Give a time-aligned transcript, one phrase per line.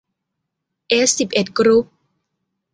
[0.89, 1.85] เอสสิบเอ็ดกรุ๊ป